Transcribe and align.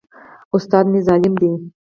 استاد 0.57 0.85
مي 0.91 0.99
ظالم 1.07 1.33
دی. 1.41 1.51